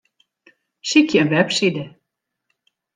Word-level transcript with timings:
Sykje 0.89 1.19
in 1.21 1.29
webside. 1.33 1.81